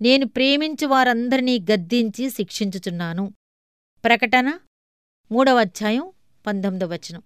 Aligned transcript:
నేను 0.00 0.26
ప్రేమించు 0.26 0.86
వారందరినీ 0.86 1.58
గద్దించి 1.58 2.30
శిక్షించుచున్నాను. 2.30 3.32
ప్రకటన 4.04 4.58
మూడవ 5.32 5.60
అధ్యాయం 5.60 6.12
పంతొమ్మిదవ 6.46 6.92
వచనం. 6.92 7.22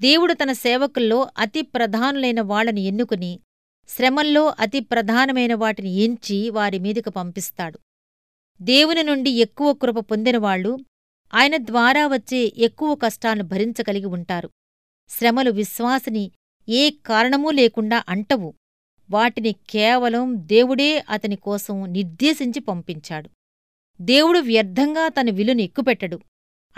దేవుడు 0.00 0.34
తన 0.34 0.52
సేవకుల్లో 0.52 1.30
అతి 1.38 1.62
ప్రధానులైన 1.62 2.40
వాళ్ళని 2.40 2.80
ఎన్నుకుని 2.80 3.40
శ్రమల్లో 3.88 4.54
అతి 4.58 4.80
ప్రధానమైన 4.80 5.54
వాటిని 5.54 5.90
ఎంచి 5.90 6.50
వారి 6.50 6.78
మీదకు 6.78 7.10
పంపిస్తాడు. 7.10 7.78
దేవుని 8.62 9.02
నుండి 9.02 9.30
ఎక్కువ 9.30 9.72
కృప 9.72 9.98
పొందినవాళ్ళు 9.98 10.78
ఆయన 11.34 11.56
ద్వారా 11.56 12.06
వచ్చే 12.06 12.52
ఎక్కువ 12.56 12.94
కష్టాలను 12.94 13.44
భరించగలిగి 13.44 14.06
ఉంటారు. 14.06 14.50
శ్రమలు 15.08 15.50
విశ్వాసిని 15.50 16.32
ఏ 16.68 16.90
కారణమూ 16.90 17.50
లేకుండా 17.50 18.04
అంటవు. 18.08 18.54
వాటిని 19.10 19.54
కేవలం 19.70 20.34
దేవుడే 20.36 21.04
అతని 21.08 21.36
కోసం 21.36 21.92
నిర్దేశించి 21.92 22.60
పంపించాడు. 22.60 23.30
దేవుడు 24.00 24.38
వ్యర్థంగా 24.38 25.08
తన 25.08 25.30
విలుని 25.30 25.62
ఎక్కుపెట్టడు. 25.62 26.20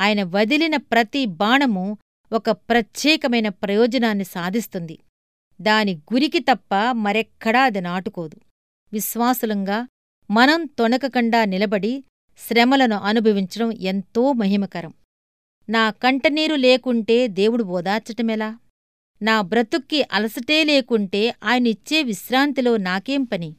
ఆయన 0.00 0.22
వదిలిన 0.22 0.76
ప్రతి 0.76 1.26
బాణము 1.26 1.98
ఒక 2.32 2.50
ప్రత్యేకమైన 2.50 3.48
ప్రయోజనాన్ని 3.48 4.24
సాధిస్తుంది. 4.24 4.98
దాని 5.60 5.94
గురికి 5.94 6.38
తప్ప 6.38 6.74
మరెక్కడా 6.92 7.62
అది 7.62 7.80
నాటుకోదు. 7.80 8.36
విశ్వాసులంగా 8.92 9.86
మనం 10.30 10.66
తొణకకుండా 10.78 11.44
నిలబడి 11.44 12.04
శ్రమలను 12.38 12.96
అనుభవించడం 12.96 13.72
ఎంతో 13.72 14.32
మహిమకరం. 14.32 14.94
నా 15.68 15.90
కంటనీరు 15.90 16.54
లేకుంటే 16.54 17.28
దేవుడు 17.28 17.64
ఓదార్చటమెలా 17.64 18.58
నా 19.22 19.40
బ్రతుక్కి 19.40 20.06
అలసటే 20.12 20.64
లేకుంటే 20.64 21.34
ఆయనిచ్చే 21.44 22.02
విశ్రాంతిలో 22.02 22.76
నాకేం 22.76 23.24
పని? 23.24 23.54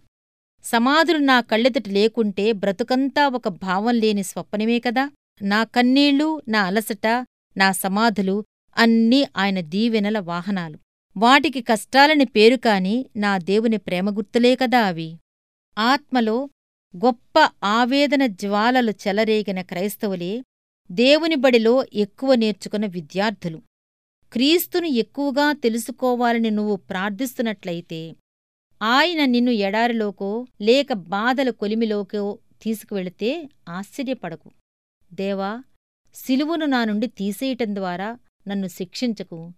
సమాధులు 0.64 1.18
నా 1.18 1.42
కళ్ళెదుట 1.42 1.88
లేకుంటే 1.88 2.52
బ్రతుకంతా 2.52 3.28
ఒక 3.28 3.48
భావం 3.48 3.95
లేని 3.95 4.23
స్వప్నమే 4.23 4.80
కదా? 4.80 5.09
నా 5.42 5.64
కన్నీళ్ళు 5.64 6.42
నా 6.48 6.62
అలసట 6.62 7.26
నా 7.58 7.72
సమాధులు 7.72 8.45
అన్నీ 8.78 9.28
ఆయన 9.38 9.62
దీవెనల 9.62 10.20
వాహనాలు. 10.20 10.80
వాటికి 11.18 11.62
కష్టాలని 11.62 12.25
పేరు 12.25 12.56
కాని 12.56 13.06
నా 13.16 13.38
దేవుని 13.38 13.78
ప్రేమగుర్తులే 13.78 14.56
కదా 14.56 14.80
అవి. 14.81 15.18
ఆత్మలో 15.78 16.50
గొప్ప 16.96 17.50
ఆవేదన 17.64 18.25
జ్వాలలు 18.25 18.92
చెలరేగిన 18.92 19.62
క్రైస్తవులే 19.62 20.44
దేవుని 20.92 21.36
బడిలో 21.36 21.86
ఎక్కువ 21.94 22.36
నేర్చుకున్న 22.36 22.86
విద్యార్థులు. 22.86 23.62
క్రీస్తును 24.32 24.86
ఎక్కువగా 24.86 25.52
తెలుసుకోవాలని 25.52 26.50
నువ్వు 26.50 26.76
ప్రార్థిస్తున్నట్లయితే 26.76 28.16
ఆయన 28.82 29.26
నిన్ను 29.26 29.52
ఎడారిలోకో 29.52 30.48
లేక 30.62 30.94
బాధల 30.94 31.50
కొలిమిలోకో 31.50 32.40
తీసుకువెళితే 32.62 33.50
ఆశ్చర్యపడకు. 33.70 34.52
దేవా 35.14 35.64
సిలువును 36.14 36.66
నా 36.66 36.86
నుండి 36.86 37.08
తీసేయటం 37.08 37.76
ద్వారా 37.76 38.20
నన్ను 38.48 38.68
శిక్షించకు. 38.68 39.52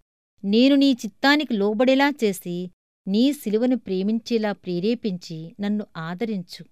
నేను 0.44 0.76
నీ 0.76 0.92
చిత్తానికి 0.92 1.54
లోబడేలా 1.54 2.14
చేసి 2.24 2.72
నీ 3.08 3.34
సిలువను 3.34 3.78
ప్రేమించేలా 3.78 4.52
ప్రేరేపించి 4.52 5.56
నన్ను 5.60 5.86
ఆదరించు. 5.98 6.66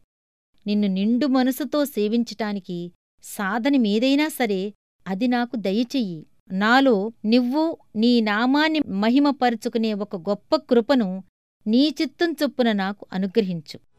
నిన్ను 0.68 0.88
నిండు 0.88 1.26
మనసుతో 1.28 1.86
సేవించటానికి 1.86 2.92
సాధనమేదైనా 3.24 4.28
సరే 4.28 4.74
అది 5.08 5.28
నాకు 5.28 5.56
దయచెయ్యి. 5.56 6.26
నాలో 6.52 7.12
నివ్వు 7.26 7.78
నీ 7.96 8.22
నామాన్ని 8.22 8.82
మహిమపరుచుకునే 8.88 9.94
ఒక 9.94 10.16
గొప్ప 10.16 10.56
కృపను 10.56 11.23
నీ 11.67 11.95
చిత్తం 12.02 12.36
చొప్పున 12.44 12.72
నాకు 12.72 13.06
అనుగ్రహించు. 13.14 13.91